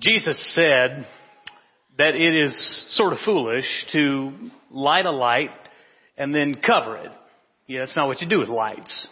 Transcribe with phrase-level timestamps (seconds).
[0.00, 1.06] Jesus said
[1.98, 4.32] that it is sort of foolish to
[4.70, 5.50] light a light
[6.16, 7.10] and then cover it.
[7.66, 9.08] Yeah, that's not what you do with lights.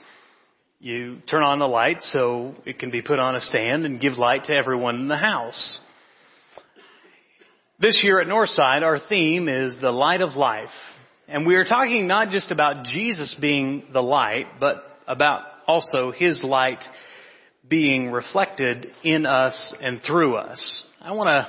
[0.79, 4.15] You turn on the light so it can be put on a stand and give
[4.15, 5.79] light to everyone in the house.
[7.81, 10.71] This year at Northside, our theme is the light of life.
[11.29, 16.45] And we are talking not just about Jesus being the light, but about also His
[16.45, 16.83] light
[17.69, 20.85] being reflected in us and through us.
[21.07, 21.49] I want to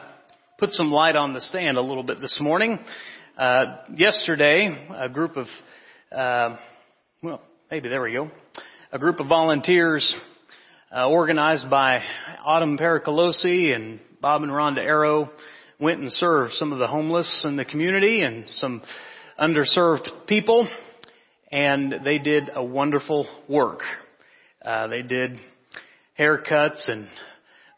[0.60, 2.78] put some light on the stand a little bit this morning.
[3.36, 5.48] Uh, yesterday, a group of,
[6.12, 6.58] uh,
[7.24, 8.30] well, maybe there we go,
[8.92, 10.16] a group of volunteers
[10.96, 12.04] uh, organized by
[12.46, 15.32] Autumn Pericolosi and Bob and Rhonda Arrow
[15.80, 18.84] went and served some of the homeless in the community and some
[19.40, 20.68] underserved people,
[21.52, 23.80] and they did a wonderful work.
[24.64, 25.40] Uh, they did
[26.20, 27.08] haircuts and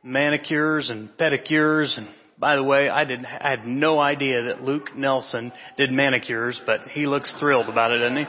[0.04, 2.08] manicures and pedicures and
[2.40, 7.06] by the way, I didn't—I had no idea that Luke Nelson did manicures, but he
[7.06, 8.26] looks thrilled about it, doesn't he?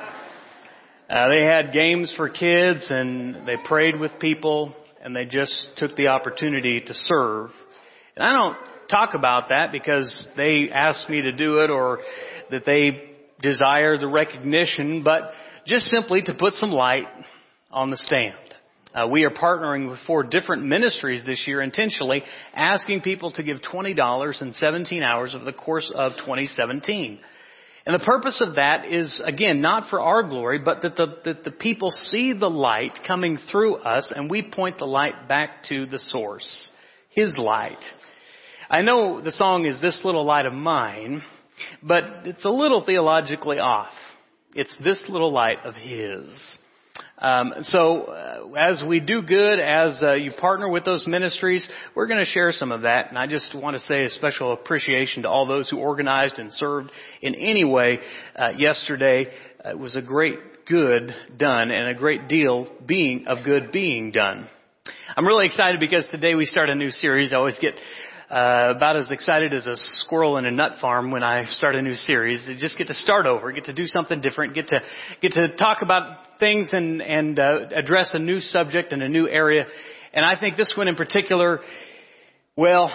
[1.08, 5.96] Uh, they had games for kids and they prayed with people and they just took
[5.96, 7.50] the opportunity to serve.
[8.16, 8.56] And I don't
[8.88, 11.98] talk about that because they asked me to do it or
[12.52, 13.10] that they
[13.42, 15.32] desire the recognition, but
[15.66, 17.06] just simply to put some light
[17.72, 18.49] on the stand.
[18.92, 22.24] Uh, we are partnering with four different ministries this year intentionally,
[22.54, 27.20] asking people to give $20 in 17 hours of the course of 2017.
[27.86, 31.44] And the purpose of that is, again, not for our glory, but that the, that
[31.44, 35.86] the people see the light coming through us and we point the light back to
[35.86, 36.70] the source.
[37.10, 37.82] His light.
[38.68, 41.22] I know the song is This Little Light of Mine,
[41.82, 43.92] but it's a little theologically off.
[44.54, 46.58] It's this little light of His.
[47.20, 52.06] Um, so uh, as we do good, as uh, you partner with those ministries, we're
[52.06, 53.08] going to share some of that.
[53.08, 56.52] And I just want to say a special appreciation to all those who organized and
[56.52, 56.90] served
[57.20, 57.98] in any way
[58.36, 59.26] uh, yesterday.
[59.64, 64.48] It was a great good done and a great deal being of good being done.
[65.16, 67.32] I'm really excited because today we start a new series.
[67.32, 67.74] I always get
[68.30, 71.82] uh, about as excited as a squirrel in a nut farm when I start a
[71.82, 72.40] new series.
[72.48, 74.80] I just get to start over, get to do something different, get to
[75.20, 79.28] get to talk about things and and uh, address a new subject and a new
[79.28, 79.66] area.
[80.12, 81.58] And I think this one in particular,
[82.56, 82.92] well,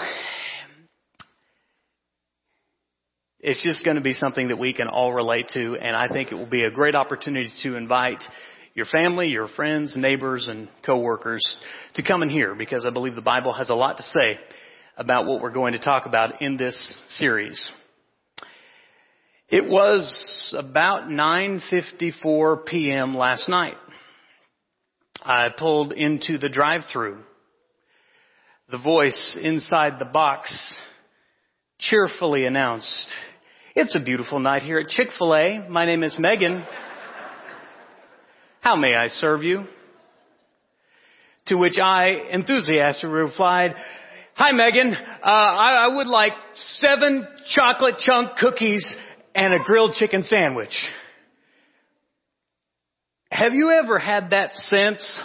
[3.41, 6.31] it's just going to be something that we can all relate to, and I think
[6.31, 8.23] it will be a great opportunity to invite
[8.73, 11.57] your family, your friends, neighbors, and coworkers
[11.95, 14.39] to come and hear because I believe the Bible has a lot to say
[14.97, 17.69] about what we're going to talk about in this series.
[19.49, 23.15] It was about 9:54 p.m.
[23.15, 23.75] last night.
[25.23, 27.19] I pulled into the drive-through.
[28.71, 30.51] The voice inside the box
[31.77, 33.07] cheerfully announced,
[33.75, 35.67] "It's a beautiful night here at Chick-fil-A.
[35.69, 36.65] My name is Megan.
[38.61, 39.67] How may I serve you?"
[41.47, 43.75] To which I enthusiastically replied,
[44.37, 44.93] Hi, Megan.
[44.93, 46.33] Uh, I, I would like
[46.79, 48.85] seven chocolate chunk cookies
[49.33, 50.75] and a grilled chicken sandwich.
[53.31, 55.21] Have you ever had that sense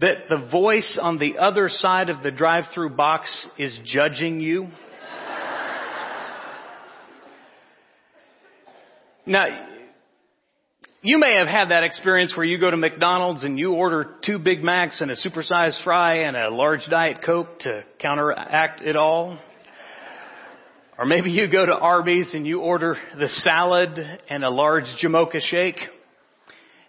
[0.00, 4.62] that the voice on the other side of the drive-through box is judging you?
[9.26, 9.71] now,
[11.04, 14.38] you may have had that experience where you go to McDonald's and you order two
[14.38, 19.36] Big Macs and a supersized fry and a large Diet Coke to counteract it all.
[20.96, 23.98] Or maybe you go to Arby's and you order the salad
[24.30, 25.80] and a large Jamocha shake.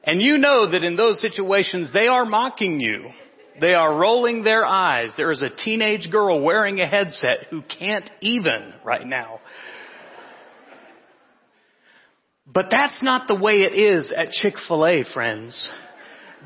[0.04, 3.10] And you know that in those situations they are mocking you.
[3.60, 5.14] They are rolling their eyes.
[5.18, 9.40] There is a teenage girl wearing a headset who can't even right now
[12.46, 15.72] but that's not the way it is at Chick-fil-A, friends.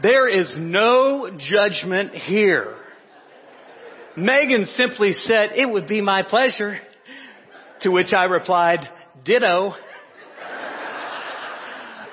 [0.01, 2.75] There is no judgment here.
[4.15, 6.79] Megan simply said, it would be my pleasure.
[7.81, 8.79] To which I replied,
[9.23, 9.73] ditto.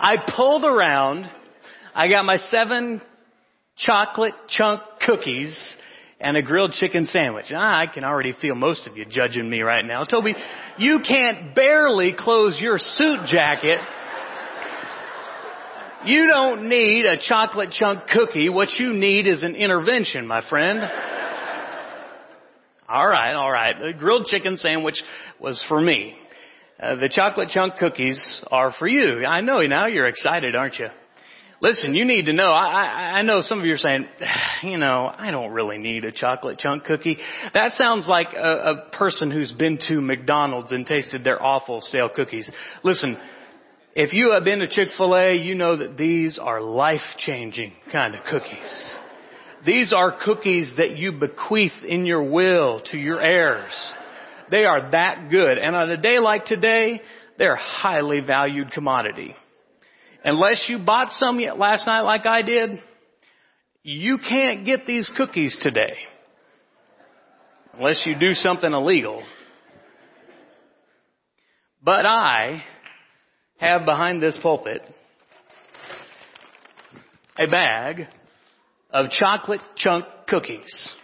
[0.01, 1.31] I pulled around.
[1.95, 3.01] I got my seven
[3.77, 5.75] chocolate chunk cookies
[6.25, 7.53] and a grilled chicken sandwich.
[7.55, 10.05] Ah, I can already feel most of you judging me right now.
[10.05, 10.35] Toby,
[10.79, 13.79] you can't barely close your suit jacket.
[16.07, 18.49] You don't need a chocolate chunk cookie.
[18.49, 20.81] What you need is an intervention, my friend.
[22.89, 23.79] All right, all right.
[23.79, 25.03] The grilled chicken sandwich
[25.39, 26.15] was for me.
[26.81, 29.27] Uh, the chocolate chunk cookies are for you.
[29.27, 30.89] I know now you're excited, aren't you?
[31.65, 34.07] Listen, you need to know, I, I, know some of you are saying,
[34.65, 37.17] you know, I don't really need a chocolate chunk cookie.
[37.55, 42.11] That sounds like a, a person who's been to McDonald's and tasted their awful stale
[42.15, 42.53] cookies.
[42.83, 43.17] Listen,
[43.95, 48.95] if you have been to Chick-fil-A, you know that these are life-changing kind of cookies.
[49.65, 53.73] These are cookies that you bequeath in your will to your heirs.
[54.51, 55.57] They are that good.
[55.57, 57.01] And on a day like today,
[57.39, 59.35] they're a highly valued commodity.
[60.25, 62.71] Unless you bought some last night like I did,
[63.83, 65.97] you can't get these cookies today.
[67.75, 69.23] Unless you do something illegal.
[71.83, 72.63] But I
[73.59, 74.81] have behind this pulpit
[77.39, 78.07] a bag
[78.91, 80.95] of chocolate chunk cookies.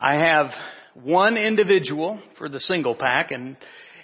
[0.00, 0.46] I have
[0.94, 3.56] one individual for the single pack and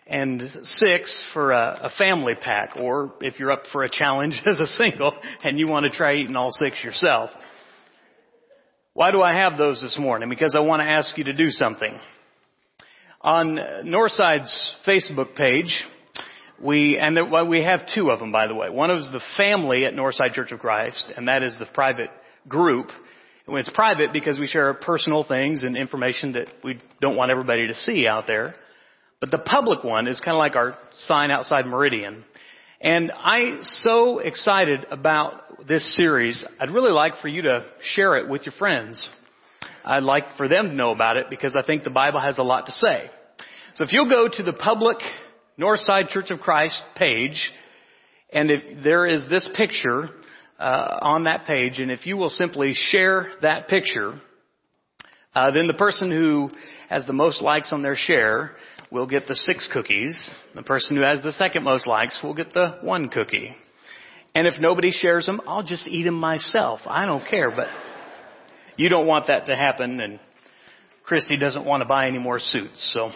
[0.07, 4.61] and six for a, a family pack, or if you're up for a challenge as
[4.61, 5.13] a single
[5.43, 7.31] and you want to try eating all six yourself.
[8.95, 10.29] Why do I have those this morning?
[10.29, 11.99] Because I want to ask you to do something.
[13.21, 15.85] On Northside's Facebook page,
[16.63, 18.71] we, and there, well, we have two of them by the way.
[18.71, 22.11] One is the family at Northside Church of Christ, and that is the private
[22.49, 22.87] group.
[23.47, 27.67] And it's private because we share personal things and information that we don't want everybody
[27.67, 28.55] to see out there.
[29.21, 30.77] But the public one is kind of like our
[31.07, 32.25] sign outside Meridian.
[32.81, 36.45] And I'm so excited about this series.
[36.61, 39.09] I'd really like for you to share it with your friends.
[39.85, 42.43] I'd like for them to know about it because I think the Bible has a
[42.43, 43.09] lot to say.
[43.75, 44.99] So if you'll go to the public
[45.59, 47.51] Northside Church of Christ page,
[48.31, 50.11] and if there is this picture
[50.59, 54.21] uh, on that page, and if you will simply share that picture,
[55.35, 56.51] uh, then the person who
[56.91, 58.57] has the most likes on their share
[58.91, 60.31] will get the six cookies.
[60.55, 63.57] The person who has the second most likes will get the one cookie.
[64.35, 66.81] And if nobody shares them, I'll just eat them myself.
[66.87, 67.69] I don't care, but
[68.77, 70.21] you don't want that to happen and
[71.05, 72.93] Christy doesn't want to buy any more suits.
[72.93, 73.13] So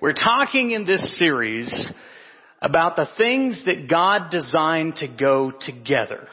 [0.00, 1.90] we're talking in this series
[2.62, 6.26] about the things that God designed to go together.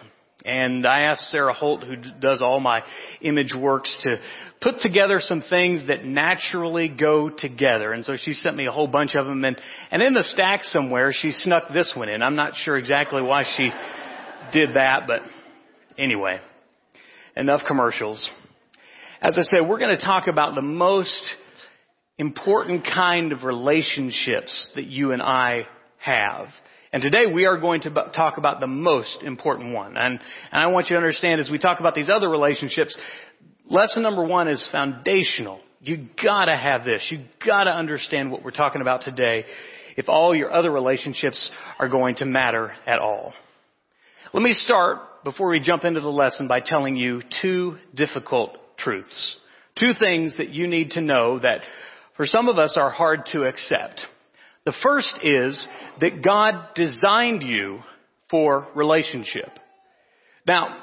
[0.44, 2.84] And I asked Sarah Holt, who does all my
[3.22, 4.18] image works, to
[4.60, 7.94] put together some things that naturally go together.
[7.94, 9.44] And so she sent me a whole bunch of them.
[9.46, 9.60] And,
[9.92, 12.24] and in the stack somewhere, she snuck this one in.
[12.24, 13.72] I'm not sure exactly why she
[14.52, 15.22] did that, but
[15.98, 16.40] anyway,
[17.36, 18.30] enough commercials.
[19.22, 21.24] As I said, we're going to talk about the most
[22.18, 25.68] important kind of relationships that you and I
[26.00, 26.48] have.
[26.94, 29.96] And today we are going to talk about the most important one.
[29.96, 30.20] And,
[30.52, 32.98] and I want you to understand as we talk about these other relationships,
[33.70, 35.62] lesson number one is foundational.
[35.80, 37.08] You gotta have this.
[37.10, 39.46] You gotta understand what we're talking about today
[39.96, 41.50] if all your other relationships
[41.80, 43.34] are going to matter at all.
[44.34, 49.38] Let me start before we jump into the lesson by telling you two difficult truths.
[49.80, 51.62] Two things that you need to know that
[52.18, 54.06] for some of us are hard to accept.
[54.66, 55.68] The first is
[56.00, 57.80] that God designed you
[58.30, 59.50] for relationship.
[60.46, 60.78] Now,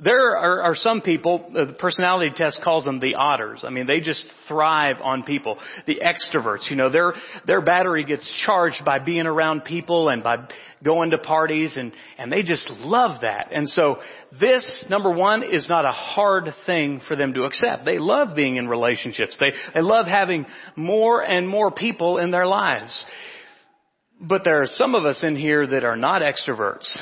[0.00, 3.64] there are, are, some people, uh, the personality test calls them the otters.
[3.66, 5.58] I mean, they just thrive on people.
[5.86, 7.14] The extroverts, you know, their,
[7.46, 10.48] their battery gets charged by being around people and by
[10.84, 13.48] going to parties and, and they just love that.
[13.52, 13.98] And so
[14.40, 17.84] this, number one, is not a hard thing for them to accept.
[17.84, 19.36] They love being in relationships.
[19.40, 20.46] They, they love having
[20.76, 23.04] more and more people in their lives.
[24.20, 26.96] But there are some of us in here that are not extroverts.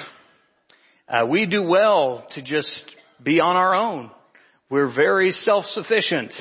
[1.08, 4.10] Uh, we do well to just be on our own.
[4.70, 6.32] We're very self-sufficient.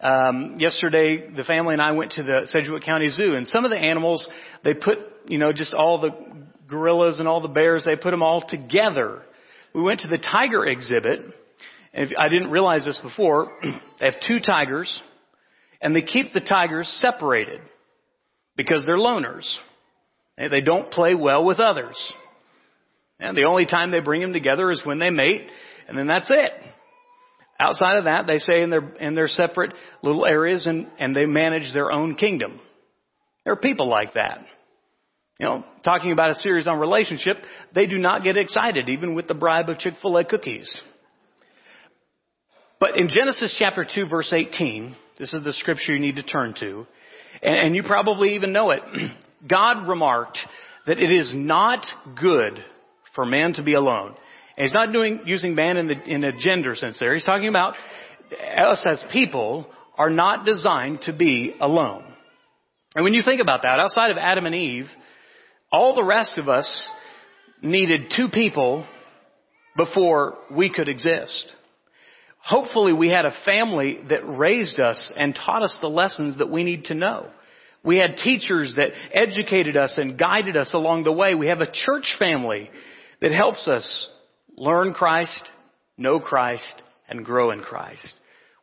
[0.00, 3.70] Um, yesterday, the family and I went to the Sedgwick County Zoo, and some of
[3.70, 4.28] the animals
[4.64, 6.10] they put, you know, just all the
[6.68, 9.22] gorillas and all the bears, they put them all together.
[9.74, 11.20] We went to the tiger exhibit,
[11.92, 13.52] and I didn't realize this before.
[13.62, 15.02] they have two tigers,
[15.82, 17.60] and they keep the tigers separated
[18.56, 19.46] because they're loners.
[20.38, 22.14] They don't play well with others.
[23.18, 25.46] And the only time they bring them together is when they mate,
[25.90, 26.52] and then that's it.
[27.58, 31.26] Outside of that, they say in their, in their separate little areas and, and they
[31.26, 32.60] manage their own kingdom.
[33.44, 34.38] There are people like that.
[35.40, 37.36] You know, talking about a series on relationship,
[37.74, 40.72] they do not get excited even with the bribe of Chick-fil-A cookies.
[42.78, 46.54] But in Genesis chapter 2 verse 18, this is the scripture you need to turn
[46.60, 46.86] to,
[47.42, 48.80] and, and you probably even know it.
[49.48, 50.38] God remarked
[50.86, 51.84] that it is not
[52.18, 52.62] good
[53.14, 54.14] for man to be alone.
[54.60, 57.14] And he's not doing, using man in, the, in a gender sense there.
[57.14, 57.76] He's talking about
[58.58, 62.04] us as people are not designed to be alone.
[62.94, 64.84] And when you think about that, outside of Adam and Eve,
[65.72, 66.90] all the rest of us,
[67.62, 68.86] needed two people
[69.78, 71.50] before we could exist.
[72.36, 76.64] Hopefully we had a family that raised us and taught us the lessons that we
[76.64, 77.30] need to know.
[77.82, 81.34] We had teachers that educated us and guided us along the way.
[81.34, 82.68] We have a church family
[83.22, 84.10] that helps us
[84.56, 85.42] learn Christ,
[85.96, 88.14] know Christ, and grow in Christ.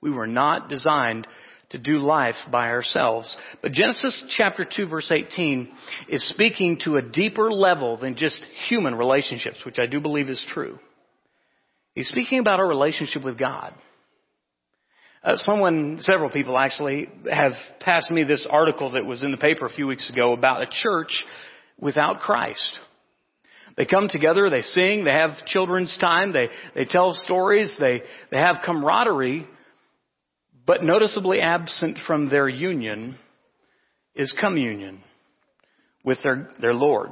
[0.01, 1.27] We were not designed
[1.69, 3.35] to do life by ourselves.
[3.61, 5.69] But Genesis chapter 2 verse 18
[6.07, 10.45] is speaking to a deeper level than just human relationships, which I do believe is
[10.53, 10.79] true.
[11.93, 13.73] He's speaking about our relationship with God.
[15.23, 19.65] Uh, someone, several people actually, have passed me this article that was in the paper
[19.65, 21.25] a few weeks ago about a church
[21.79, 22.79] without Christ.
[23.77, 28.37] They come together, they sing, they have children's time, they, they tell stories, they, they
[28.37, 29.47] have camaraderie,
[30.65, 33.17] but noticeably absent from their union
[34.15, 35.03] is communion
[36.03, 37.11] with their, their Lord.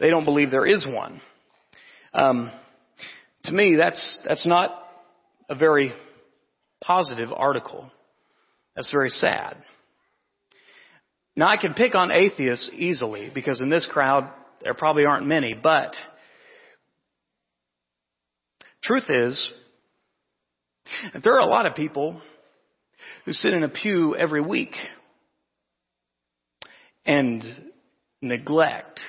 [0.00, 1.20] They don't believe there is one.
[2.14, 2.50] Um,
[3.44, 4.70] to me, that's, that's not
[5.50, 5.92] a very
[6.82, 7.90] positive article.
[8.74, 9.58] That's very sad.
[11.36, 14.30] Now I can pick on atheists easily because in this crowd
[14.62, 15.94] there probably aren't many, but
[18.82, 19.50] truth is
[21.22, 22.20] there are a lot of people
[23.24, 24.74] who sit in a pew every week
[27.04, 27.42] and
[28.20, 29.00] neglect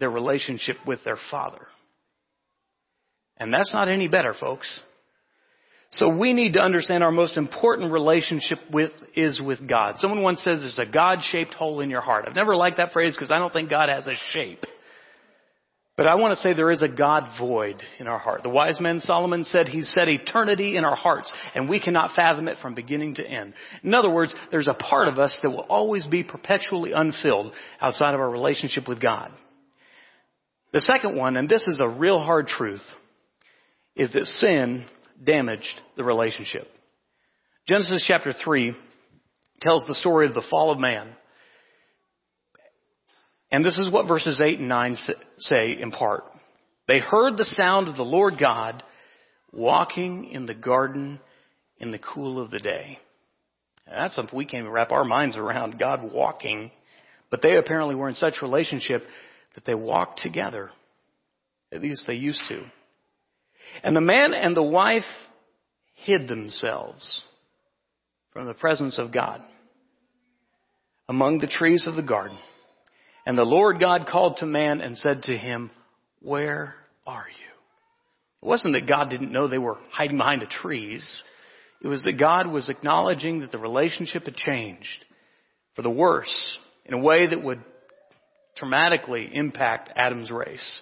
[0.00, 1.68] their relationship with their father.
[3.36, 4.80] And that's not any better, folks.
[5.96, 9.98] So we need to understand our most important relationship with is with God.
[9.98, 12.24] Someone once says there's a God-shaped hole in your heart.
[12.26, 14.64] I've never liked that phrase because I don't think God has a shape.
[15.96, 18.42] But I want to say there is a God void in our heart.
[18.42, 22.48] The wise man Solomon said he set eternity in our hearts and we cannot fathom
[22.48, 23.54] it from beginning to end.
[23.84, 28.14] In other words, there's a part of us that will always be perpetually unfilled outside
[28.14, 29.30] of our relationship with God.
[30.72, 32.82] The second one, and this is a real hard truth,
[33.94, 34.86] is that sin
[35.22, 36.68] damaged the relationship.
[37.66, 38.74] Genesis chapter 3
[39.60, 41.08] tells the story of the fall of man.
[43.50, 44.96] And this is what verses 8 and 9
[45.38, 46.24] say in part.
[46.88, 48.82] They heard the sound of the Lord God
[49.52, 51.20] walking in the garden
[51.78, 52.98] in the cool of the day.
[53.86, 56.70] And that's something we can't even wrap our minds around, God walking.
[57.30, 59.04] But they apparently were in such relationship
[59.54, 60.70] that they walked together.
[61.72, 62.64] At least they used to.
[63.82, 65.02] And the man and the wife
[65.94, 67.22] hid themselves
[68.32, 69.40] from the presence of God
[71.08, 72.38] among the trees of the garden.
[73.26, 75.70] And the Lord God called to man and said to him,
[76.20, 76.74] Where
[77.06, 78.42] are you?
[78.42, 81.22] It wasn't that God didn't know they were hiding behind the trees.
[81.82, 85.04] It was that God was acknowledging that the relationship had changed
[85.74, 87.62] for the worse in a way that would
[88.56, 90.80] dramatically impact Adam's race.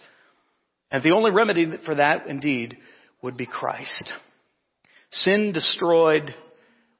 [0.92, 2.76] And the only remedy for that, indeed,
[3.22, 4.12] would be Christ.
[5.10, 6.34] Sin destroyed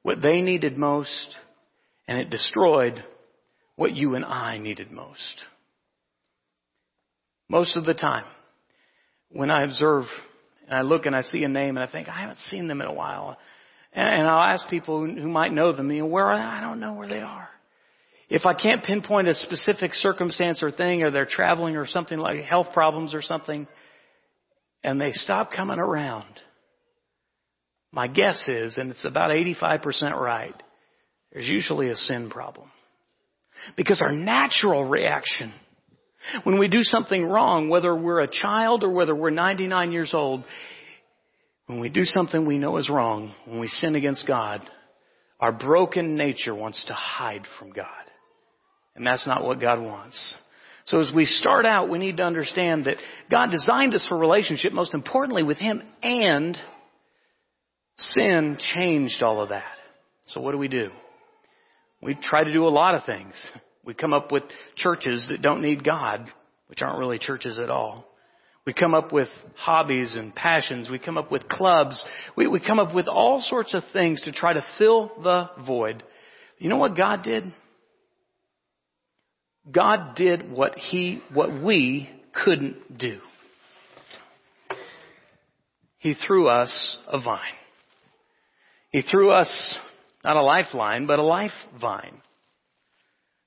[0.01, 1.35] what they needed most,
[2.07, 3.03] and it destroyed
[3.75, 5.43] what you and I needed most.
[7.47, 8.25] Most of the time,
[9.29, 10.05] when I observe
[10.67, 12.81] and I look and I see a name and I think, I haven't seen them
[12.81, 13.37] in a while.
[13.91, 16.43] And I'll ask people who might know them, you know, where are they?
[16.43, 17.49] I don't know where they are.
[18.29, 22.43] If I can't pinpoint a specific circumstance or thing or they're traveling or something like
[22.43, 23.67] health problems or something,
[24.83, 26.25] and they stop coming around,
[27.91, 29.83] my guess is, and it's about 85%
[30.19, 30.55] right,
[31.31, 32.69] there's usually a sin problem.
[33.75, 35.53] Because our natural reaction
[36.43, 40.43] when we do something wrong, whether we're a child or whether we're 99 years old,
[41.67, 44.61] when we do something we know is wrong, when we sin against God,
[45.39, 47.85] our broken nature wants to hide from God.
[48.95, 50.35] And that's not what God wants.
[50.85, 52.97] So as we start out, we need to understand that
[53.31, 56.57] God designed us for relationship, most importantly with Him, and
[57.97, 59.63] sin changed all of that.
[60.25, 60.89] So what do we do?
[62.01, 63.33] We try to do a lot of things.
[63.85, 64.43] We come up with
[64.75, 66.29] churches that don't need God,
[66.67, 68.05] which aren't really churches at all.
[68.65, 70.89] We come up with hobbies and passions.
[70.89, 72.03] We come up with clubs.
[72.37, 76.03] We, we come up with all sorts of things to try to fill the void.
[76.59, 77.53] You know what God did?
[79.71, 83.19] God did what he, what we couldn't do.
[85.99, 87.39] He threw us a vine.
[88.89, 89.77] He threw us
[90.23, 92.21] not a lifeline, but a life vine.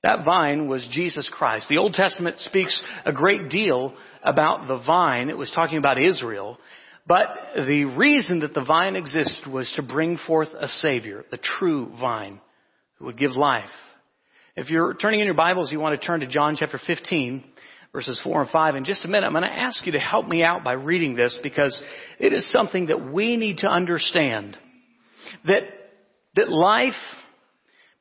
[0.02, 1.68] That vine was Jesus Christ.
[1.68, 5.28] The Old Testament speaks a great deal about the vine.
[5.28, 6.58] It was talking about Israel.
[7.06, 11.92] But the reason that the vine existed was to bring forth a Savior, the true
[12.00, 12.40] vine,
[12.98, 13.68] who would give life
[14.56, 17.44] if you're turning in your Bibles, you want to turn to John chapter 15,
[17.92, 19.26] verses 4 and 5 in just a minute.
[19.26, 21.78] I'm going to ask you to help me out by reading this because
[22.18, 24.56] it is something that we need to understand.
[25.46, 25.64] That,
[26.36, 26.94] that life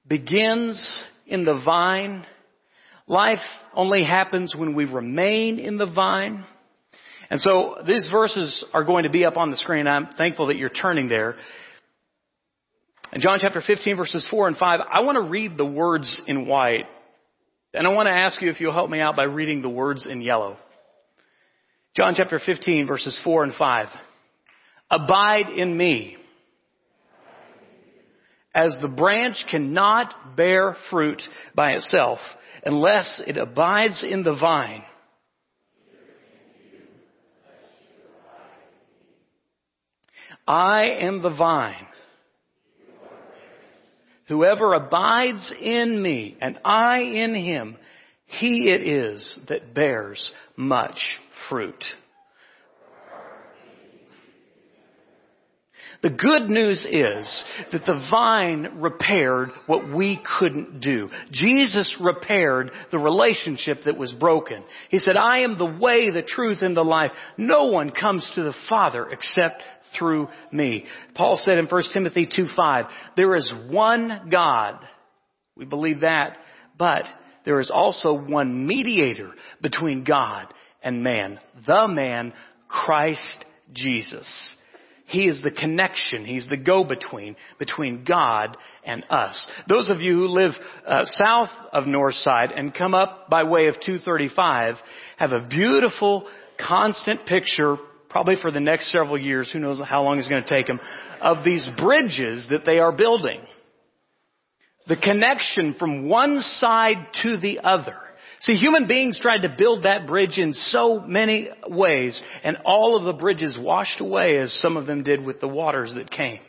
[0.08, 2.26] begins in the vine.
[3.06, 3.40] Life
[3.74, 6.46] only happens when we remain in the vine.
[7.30, 9.88] And so these verses are going to be up on the screen.
[9.88, 11.36] I'm thankful that you're turning there.
[13.16, 16.48] In John chapter 15 verses 4 and 5, I want to read the words in
[16.48, 16.84] white.
[17.74, 20.06] And I want to ask you if you'll help me out by reading the words
[20.06, 20.58] in yellow.
[21.96, 23.88] John chapter 15 verses 4 and 5.
[24.92, 26.18] Abide in me.
[28.54, 31.22] As the branch cannot bear fruit
[31.56, 32.20] by itself
[32.66, 34.84] unless it abides in the vine.
[40.46, 41.88] I am the vine.
[44.28, 47.78] Whoever abides in me and I in him,
[48.26, 50.98] he it is that bears much
[51.48, 51.84] fruit.
[56.02, 61.10] The good news is that the vine repaired what we couldn't do.
[61.32, 64.64] Jesus repaired the relationship that was broken.
[64.90, 67.12] He said, I am the way, the truth, and the life.
[67.38, 69.64] No one comes to the Father except
[69.98, 70.86] through me.
[71.16, 74.80] Paul said in 1 Timothy 2:5, there is one God.
[75.56, 76.38] We believe that,
[76.78, 77.04] but
[77.46, 82.34] there is also one mediator between God and man, the man,
[82.68, 84.56] Christ Jesus.
[85.08, 86.26] He is the connection.
[86.26, 89.48] He's the go-between between God and us.
[89.70, 90.54] Those of you who live
[90.88, 94.76] uh, south of Northside and come up by way of 235
[95.18, 96.28] have a beautiful,
[96.60, 97.78] constant picture
[98.16, 100.80] probably for the next several years, who knows how long it's going to take them,
[101.20, 103.42] of these bridges that they are building.
[104.88, 107.98] The connection from one side to the other.
[108.40, 113.04] See, human beings tried to build that bridge in so many ways, and all of
[113.04, 116.40] the bridges washed away as some of them did with the waters that came.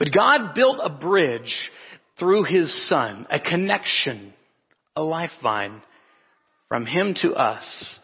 [0.00, 1.54] But God built a bridge
[2.18, 4.34] through His Son, a connection,
[4.96, 5.82] a lifeline
[6.66, 8.00] from Him to us.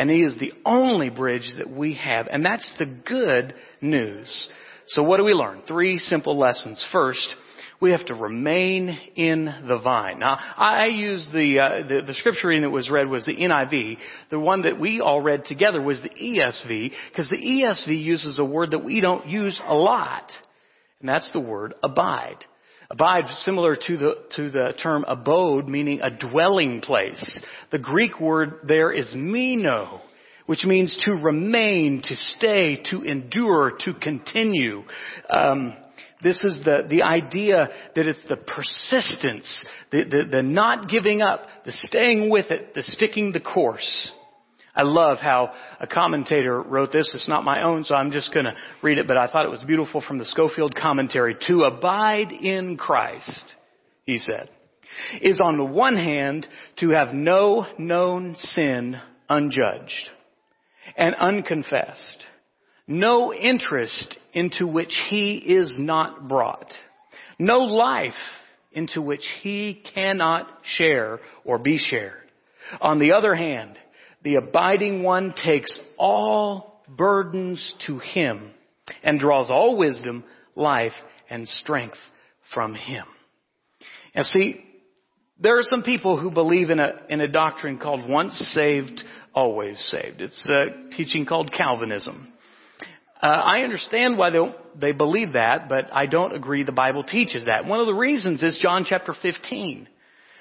[0.00, 2.26] And He is the only bridge that we have.
[2.26, 4.48] And that's the good news.
[4.86, 5.60] So what do we learn?
[5.68, 6.82] Three simple lessons.
[6.90, 7.34] First,
[7.82, 10.18] we have to remain in the vine.
[10.18, 13.98] Now, I use the, uh, the, the scripture reading that was read was the NIV.
[14.30, 18.44] The one that we all read together was the ESV, because the ESV uses a
[18.44, 20.30] word that we don't use a lot,
[21.00, 22.42] and that's the word abide.
[22.90, 27.40] Abide, similar to the, to the term abode, meaning a dwelling place.
[27.70, 30.00] The Greek word there is meno,
[30.46, 34.82] which means to remain, to stay, to endure, to continue.
[35.28, 35.76] Um,
[36.20, 41.42] this is the, the idea that it's the persistence, the, the, the not giving up,
[41.64, 44.10] the staying with it, the sticking the course.
[44.80, 47.10] I love how a commentator wrote this.
[47.12, 49.50] It's not my own, so I'm just going to read it, but I thought it
[49.50, 51.36] was beautiful from the Scofield commentary.
[51.48, 53.44] To abide in Christ,
[54.06, 54.48] he said,
[55.20, 56.46] is on the one hand
[56.78, 58.96] to have no known sin
[59.28, 60.08] unjudged
[60.96, 62.24] and unconfessed,
[62.88, 66.72] no interest into which he is not brought,
[67.38, 68.14] no life
[68.72, 72.14] into which he cannot share or be shared.
[72.80, 73.76] On the other hand,
[74.22, 78.50] the abiding one takes all burdens to him
[79.02, 80.92] and draws all wisdom, life,
[81.28, 81.98] and strength
[82.52, 83.04] from him.
[84.14, 84.64] And see,
[85.38, 89.02] there are some people who believe in a, in a doctrine called once saved,
[89.34, 90.20] always saved.
[90.20, 92.32] It's a teaching called Calvinism.
[93.22, 97.46] Uh, I understand why they, they believe that, but I don't agree the Bible teaches
[97.46, 97.66] that.
[97.66, 99.88] One of the reasons is John chapter 15.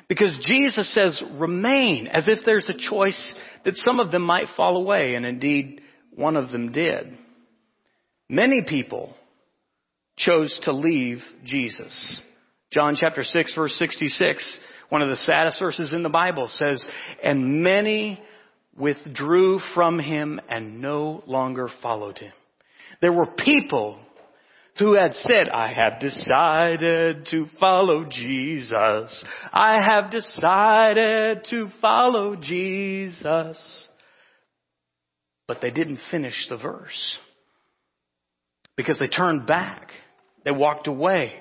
[0.10, 4.76] Because Jesus says remain as if there's a choice that some of them might fall
[4.76, 5.82] away and indeed
[6.16, 7.18] one of them did.
[8.28, 9.16] Many people
[10.18, 12.22] chose to leave Jesus.
[12.72, 16.86] John chapter 6 verse 66, one of the saddest verses in the Bible says,
[17.24, 18.20] and many
[18.76, 22.34] withdrew from him and no longer followed him.
[23.02, 24.00] There were people
[24.80, 29.26] who had said, I have decided to follow Jesus.
[29.52, 33.88] I have decided to follow Jesus.
[35.48, 37.18] But they didn't finish the verse.
[38.78, 39.92] Because they turned back.
[40.46, 41.34] They walked away.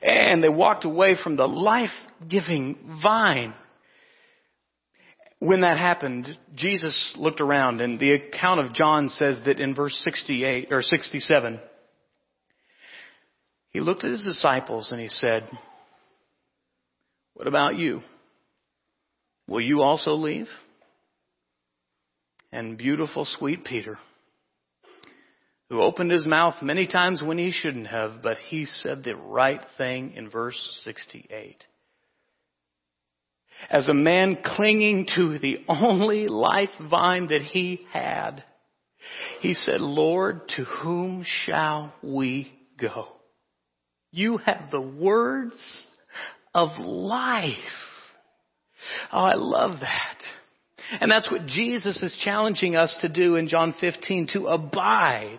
[0.00, 3.52] And they walked away from the life-giving vine.
[5.40, 9.94] When that happened, Jesus looked around and the account of John says that in verse
[10.04, 11.60] 68 or 67,
[13.70, 15.48] he looked at his disciples and he said,
[17.34, 18.02] What about you?
[19.46, 20.48] Will you also leave?
[22.52, 23.98] and beautiful, sweet Peter,
[25.68, 29.60] who opened his mouth many times when he shouldn't have, but he said the right
[29.76, 31.56] thing in verse 68.
[33.70, 38.44] As a man clinging to the only life vine that he had,
[39.40, 43.08] he said, Lord, to whom shall we go?
[44.18, 45.54] You have the words
[46.52, 47.54] of life.
[49.12, 50.18] Oh, I love that.
[51.00, 55.38] And that's what Jesus is challenging us to do in John 15, to abide.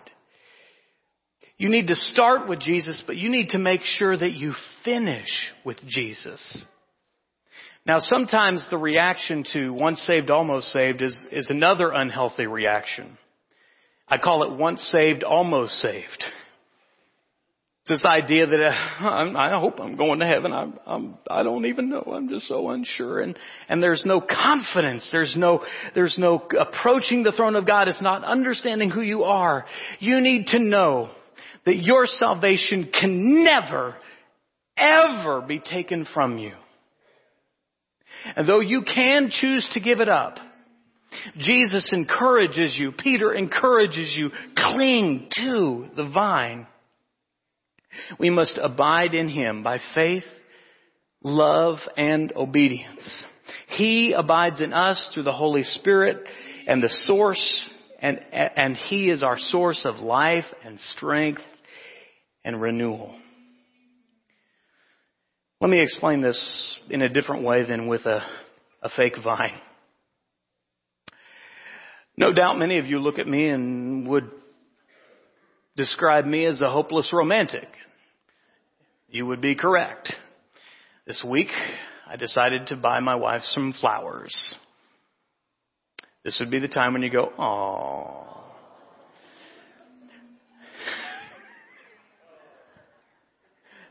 [1.58, 5.28] You need to start with Jesus, but you need to make sure that you finish
[5.62, 6.64] with Jesus.
[7.84, 13.18] Now sometimes the reaction to once saved, almost saved is, is another unhealthy reaction.
[14.08, 16.24] I call it once saved, almost saved.
[17.88, 20.52] This idea that uh, I hope I'm going to heaven.
[20.52, 22.02] I'm, I'm, I don't even know.
[22.02, 23.20] I'm just so unsure.
[23.20, 23.36] And,
[23.68, 25.08] and there's no confidence.
[25.10, 25.64] There's no,
[25.94, 27.88] there's no approaching the throne of God.
[27.88, 29.64] It's not understanding who you are.
[29.98, 31.10] You need to know
[31.66, 33.96] that your salvation can never,
[34.76, 36.52] ever be taken from you.
[38.36, 40.36] And though you can choose to give it up,
[41.38, 46.66] Jesus encourages you, Peter encourages you, cling to the vine.
[48.18, 50.24] We must abide in Him by faith,
[51.22, 53.24] love, and obedience.
[53.68, 56.18] He abides in us through the Holy Spirit
[56.66, 57.68] and the source,
[58.00, 61.42] and, and He is our source of life and strength
[62.44, 63.16] and renewal.
[65.60, 68.22] Let me explain this in a different way than with a,
[68.82, 69.60] a fake vine.
[72.16, 74.30] No doubt many of you look at me and would
[75.80, 77.68] describe me as a hopeless romantic.
[79.08, 80.12] You would be correct.
[81.06, 81.48] This week,
[82.06, 84.34] I decided to buy my wife some flowers.
[86.22, 88.26] This would be the time when you go, "Aww."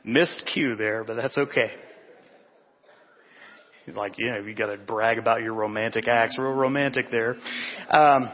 [0.04, 1.72] Missed cue there, but that's okay.
[3.88, 6.38] He's like, you know, you got to brag about your romantic acts.
[6.38, 7.36] Real romantic there.
[7.90, 8.30] Um,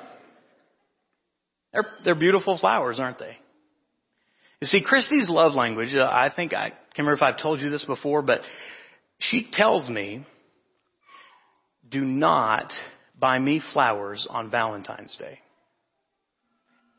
[1.71, 3.37] they're they're beautiful flowers, aren't they?
[4.65, 5.93] You see, Christy's love language.
[5.95, 8.41] Uh, I think I can't remember if I've told you this before, but
[9.19, 10.25] she tells me,
[11.87, 12.73] "Do not
[13.15, 15.39] buy me flowers on Valentine's Day."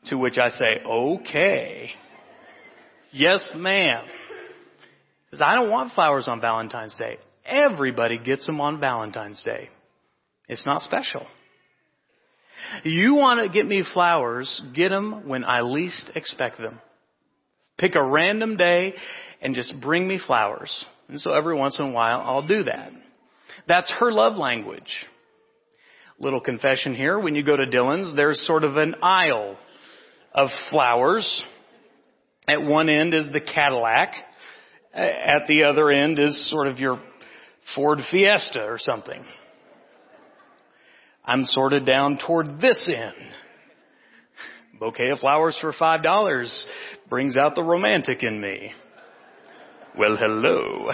[0.05, 1.91] To which I say, "Okay,
[3.11, 4.05] yes, ma'am."
[5.25, 7.17] Because I don't want flowers on Valentine's Day.
[7.45, 9.69] Everybody gets them on Valentine's Day.
[10.47, 11.27] It's not special.
[12.83, 16.79] You want to get me flowers, get them when I least expect them.
[17.77, 18.93] Pick a random day
[19.41, 20.85] and just bring me flowers.
[21.09, 22.91] And so every once in a while I'll do that.
[23.67, 24.91] That's her love language.
[26.19, 27.19] Little confession here.
[27.19, 29.57] When you go to Dillon's, there's sort of an aisle
[30.33, 31.43] of flowers.
[32.47, 34.13] At one end is the Cadillac.
[34.93, 36.99] At the other end is sort of your
[37.75, 39.23] Ford Fiesta or something.
[41.23, 43.15] I'm sorted down toward this end.
[44.79, 46.67] Bouquet of flowers for five dollars
[47.09, 48.71] brings out the romantic in me.
[49.97, 50.91] Well, hello.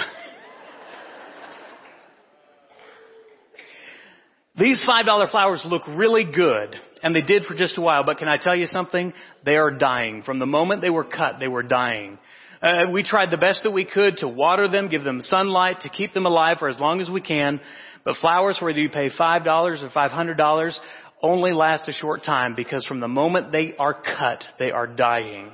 [4.55, 8.19] These five dollar flowers look really good, and they did for just a while, but
[8.19, 9.11] can I tell you something?
[9.43, 10.21] They are dying.
[10.21, 12.19] From the moment they were cut, they were dying.
[12.61, 15.89] Uh, we tried the best that we could to water them, give them sunlight, to
[15.89, 17.59] keep them alive for as long as we can.
[18.05, 19.47] But flowers, whether you pay $5
[19.83, 20.79] or $500,
[21.23, 25.49] only last a short time because from the moment they are cut, they are dying.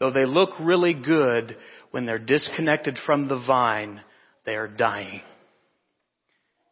[0.00, 1.56] Though they look really good,
[1.90, 4.00] when they're disconnected from the vine,
[4.44, 5.20] they are dying.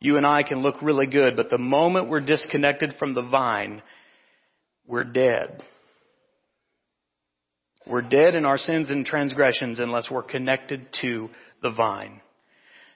[0.00, 3.82] You and I can look really good, but the moment we're disconnected from the vine,
[4.86, 5.62] we're dead.
[7.86, 11.28] We're dead in our sins and transgressions unless we're connected to
[11.62, 12.20] the vine.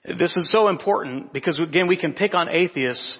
[0.05, 3.19] This is so important because again, we can pick on atheists,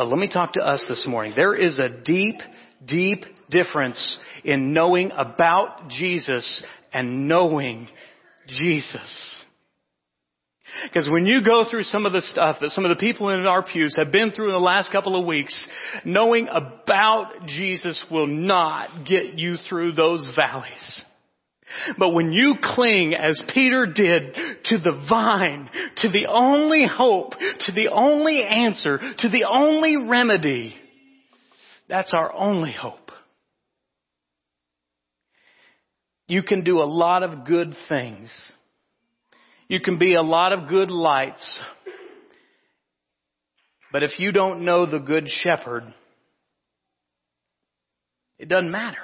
[0.00, 1.34] but let me talk to us this morning.
[1.36, 2.36] There is a deep,
[2.86, 7.86] deep difference in knowing about Jesus and knowing
[8.46, 9.34] Jesus.
[10.84, 13.44] Because when you go through some of the stuff that some of the people in
[13.44, 15.62] our pews have been through in the last couple of weeks,
[16.06, 21.04] knowing about Jesus will not get you through those valleys.
[21.98, 27.72] But when you cling, as Peter did, to the vine, to the only hope, to
[27.72, 30.74] the only answer, to the only remedy,
[31.88, 33.12] that's our only hope.
[36.28, 38.30] You can do a lot of good things
[39.70, 41.62] you can be a lot of good lights.
[43.92, 45.84] But if you don't know the good shepherd,
[48.36, 48.96] It doesn't matter.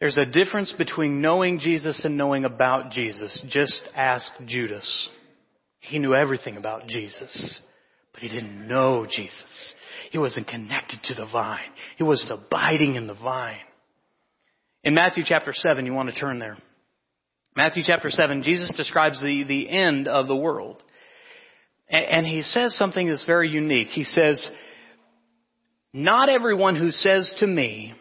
[0.00, 3.38] There's a difference between knowing Jesus and knowing about Jesus.
[3.48, 5.08] Just ask Judas.
[5.80, 7.60] He knew everything about Jesus,
[8.12, 9.72] but he didn't know Jesus.
[10.10, 11.70] He wasn't connected to the vine.
[11.96, 13.60] He wasn't abiding in the vine.
[14.84, 16.58] In Matthew chapter 7, you want to turn there.
[17.56, 20.82] Matthew chapter 7, Jesus describes the, the end of the world.
[21.88, 23.88] And, and he says something that's very unique.
[23.88, 24.46] He says,
[25.92, 27.94] Not everyone who says to me,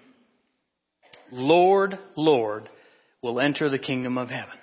[1.32, 2.70] Lord, Lord,
[3.22, 4.54] will enter the kingdom of heaven.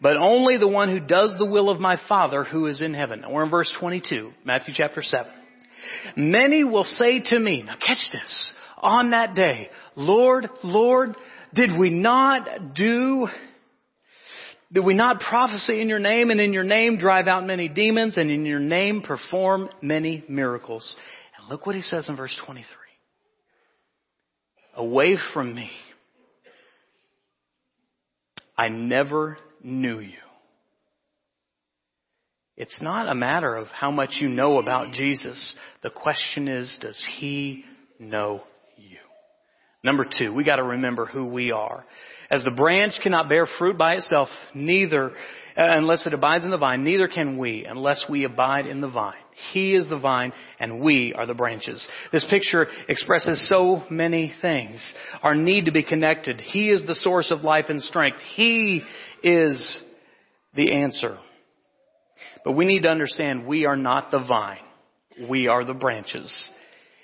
[0.00, 3.24] But only the one who does the will of my Father who is in heaven.
[3.28, 5.26] We're in verse 22, Matthew chapter 7.
[6.16, 11.16] Many will say to me, now catch this, on that day, Lord, Lord,
[11.54, 13.28] did we not do,
[14.72, 18.18] did we not prophesy in your name and in your name drive out many demons
[18.18, 20.96] and in your name perform many miracles?
[21.38, 22.66] And look what he says in verse 23.
[24.76, 25.70] Away from me.
[28.56, 30.18] I never knew you.
[32.56, 35.54] It's not a matter of how much you know about Jesus.
[35.82, 37.64] The question is, does he
[37.98, 38.42] know
[38.76, 38.98] you?
[39.84, 41.84] Number two, we gotta remember who we are.
[42.30, 45.12] As the branch cannot bear fruit by itself, neither, uh,
[45.56, 49.14] unless it abides in the vine, neither can we unless we abide in the vine.
[49.52, 51.86] He is the vine and we are the branches.
[52.10, 54.80] This picture expresses so many things.
[55.22, 56.40] Our need to be connected.
[56.40, 58.18] He is the source of life and strength.
[58.34, 58.82] He
[59.22, 59.82] is
[60.54, 61.18] the answer.
[62.44, 64.58] But we need to understand we are not the vine.
[65.28, 66.32] We are the branches.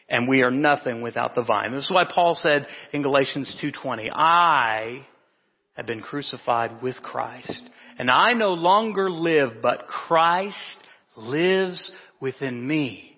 [0.09, 1.73] And we are nothing without the vine.
[1.73, 5.07] This is why Paul said in Galatians 2.20, I
[5.75, 7.69] have been crucified with Christ.
[7.99, 10.77] And I no longer live, but Christ
[11.17, 11.93] lives
[12.23, 13.13] within me.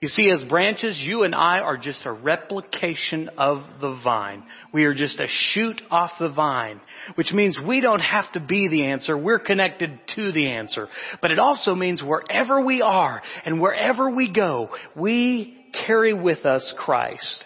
[0.00, 4.42] You see, as branches, you and I are just a replication of the vine.
[4.70, 6.82] We are just a shoot off the vine,
[7.14, 9.16] which means we don't have to be the answer.
[9.16, 10.88] We're connected to the answer.
[11.22, 16.74] But it also means wherever we are and wherever we go, we carry with us
[16.76, 17.42] Christ.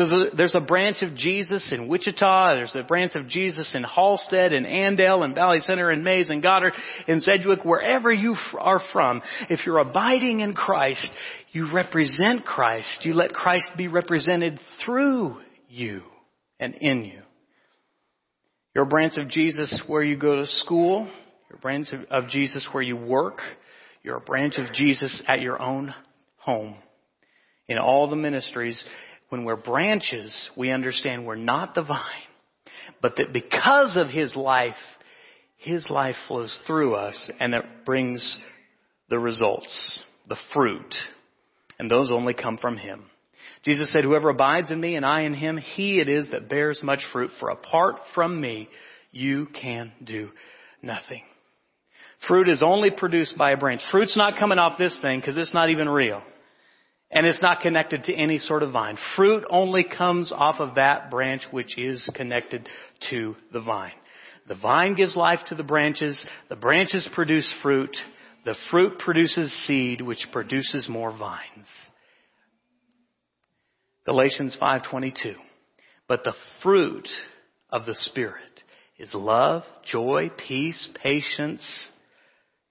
[0.00, 2.54] So there's a branch of Jesus in Wichita.
[2.54, 6.42] There's a branch of Jesus in Halstead and Andale and Valley Center and Maize and
[6.42, 6.72] Goddard
[7.06, 9.20] and Sedgwick, wherever you are from.
[9.50, 11.10] If you're abiding in Christ,
[11.52, 13.00] you represent Christ.
[13.02, 15.36] You let Christ be represented through
[15.68, 16.02] you
[16.58, 17.20] and in you.
[18.74, 21.10] You're a branch of Jesus where you go to school.
[21.50, 23.40] You're a branch of Jesus where you work.
[24.02, 25.92] You're a branch of Jesus at your own
[26.36, 26.76] home.
[27.68, 28.82] In all the ministries,
[29.30, 32.00] when we're branches, we understand we're not the vine,
[33.00, 34.74] but that because of His life,
[35.56, 38.38] His life flows through us and it brings
[39.08, 40.94] the results, the fruit,
[41.78, 43.04] and those only come from Him.
[43.64, 46.80] Jesus said, whoever abides in me and I in him, he it is that bears
[46.82, 48.68] much fruit, for apart from me,
[49.12, 50.30] you can do
[50.82, 51.22] nothing.
[52.26, 53.82] Fruit is only produced by a branch.
[53.90, 56.22] Fruit's not coming off this thing because it's not even real.
[57.10, 58.96] And it's not connected to any sort of vine.
[59.16, 62.68] Fruit only comes off of that branch which is connected
[63.10, 63.92] to the vine.
[64.46, 66.24] The vine gives life to the branches.
[66.48, 67.96] The branches produce fruit.
[68.44, 71.68] The fruit produces seed, which produces more vines.
[74.06, 75.36] Galatians 5:22.
[76.08, 77.08] But the fruit
[77.70, 78.62] of the spirit
[78.98, 81.62] is love, joy, peace, patience,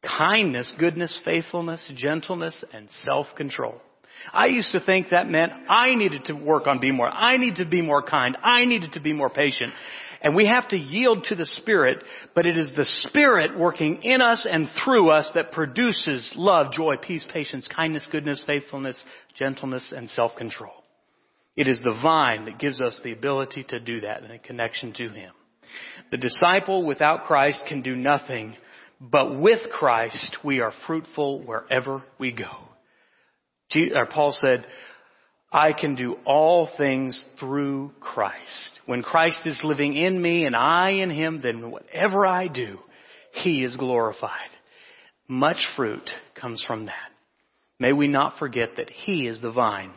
[0.02, 3.82] kindness, goodness, faithfulness, gentleness, and self-control.
[4.32, 7.08] I used to think that meant I needed to work on being more.
[7.08, 8.38] I need to be more kind.
[8.44, 9.74] I needed to be more patient.
[10.22, 12.04] And we have to yield to the Spirit,
[12.36, 16.96] but it is the Spirit working in us and through us that produces love, joy,
[17.02, 19.02] peace, patience, kindness, goodness, faithfulness,
[19.38, 20.84] gentleness, and self-control.
[21.56, 24.94] It is the vine that gives us the ability to do that in a connection
[24.94, 25.34] to Him.
[26.12, 28.56] The disciple without Christ can do nothing,
[29.00, 32.69] but with Christ we are fruitful wherever we go.
[34.12, 34.66] Paul said,
[35.52, 38.80] I can do all things through Christ.
[38.86, 42.80] When Christ is living in me and I in Him, then whatever I do,
[43.32, 44.50] He is glorified.
[45.28, 47.10] Much fruit comes from that.
[47.80, 49.92] May we not forget that He is the vine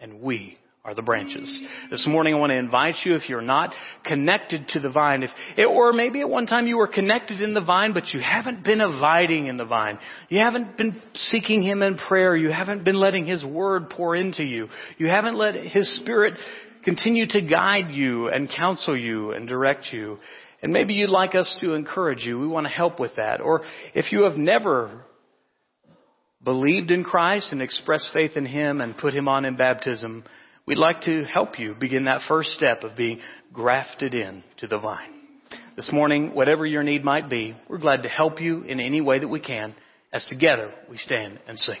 [0.00, 1.62] and we are the branches.
[1.90, 5.30] This morning I want to invite you, if you're not connected to the vine, if,
[5.68, 8.80] or maybe at one time you were connected in the vine, but you haven't been
[8.80, 9.98] abiding in the vine.
[10.30, 12.34] You haven't been seeking Him in prayer.
[12.34, 14.68] You haven't been letting His Word pour into you.
[14.96, 16.34] You haven't let His Spirit
[16.82, 20.16] continue to guide you and counsel you and direct you.
[20.62, 22.38] And maybe you'd like us to encourage you.
[22.38, 23.42] We want to help with that.
[23.42, 23.62] Or
[23.94, 25.04] if you have never
[26.42, 30.24] believed in Christ and expressed faith in Him and put Him on in baptism,
[30.70, 33.18] we'd like to help you begin that first step of being
[33.52, 35.10] grafted in to the vine.
[35.74, 39.18] This morning, whatever your need might be, we're glad to help you in any way
[39.18, 39.74] that we can
[40.12, 41.80] as together we stand and sing.